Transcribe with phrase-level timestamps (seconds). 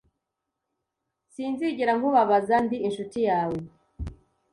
[1.33, 3.57] Sinzigera nkubabaza; Ndi inshuti yawe!